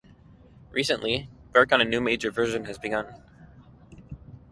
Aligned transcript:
Recently 0.71 1.29
work 1.53 1.71
on 1.71 1.79
a 1.79 1.85
new 1.85 2.01
major 2.01 2.31
version 2.31 2.65
has 2.65 2.79
begun. 2.79 3.21